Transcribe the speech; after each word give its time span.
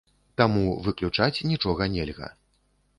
Таму 0.41 0.63
выключаць 0.89 1.43
нічога 1.53 1.83
нельга. 2.01 2.35